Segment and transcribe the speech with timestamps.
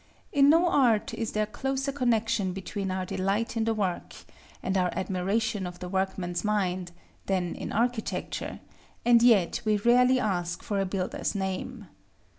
[0.31, 4.15] In no art is there closer connection between our delight in the work,
[4.63, 6.91] and our admiration of the workman's mind,
[7.27, 8.61] than in architecture,
[9.05, 11.85] and yet we rarely ask for a builder's name.